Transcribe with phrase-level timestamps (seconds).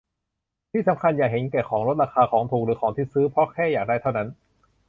[0.71, 4.27] ที่สำคัญอย่าเห็นแก่ของลดราคา ของถูก หรือของที่ซื้อเพราะแค่อยากได้เท่านั้น